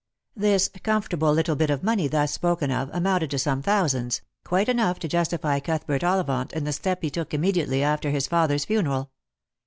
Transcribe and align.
The" 0.35 0.67
comfortable 0.83 1.31
little 1.31 1.55
bit 1.55 1.69
of 1.69 1.83
money" 1.83 2.07
thus 2.07 2.31
spoken 2.31 2.71
of 2.71 2.89
amounted 2.91 3.29
to 3.29 3.37
some 3.37 3.61
thousands, 3.61 4.23
quite 4.43 4.67
enough 4.67 4.97
to 4.97 5.07
justify 5.07 5.59
Cuthbert 5.59 6.01
Ollivant 6.01 6.53
in 6.53 6.63
the 6.63 6.73
step 6.73 7.03
he 7.03 7.11
took 7.11 7.35
immediately 7.35 7.83
after 7.83 8.09
his 8.09 8.25
father's 8.25 8.65
funeral. 8.65 9.11